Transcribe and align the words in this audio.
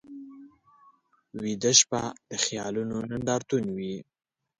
ویده 1.41 1.71
شپه 1.79 2.01
د 2.29 2.31
خیالونو 2.43 2.95
نندارتون 3.09 3.63
وي 3.75 3.95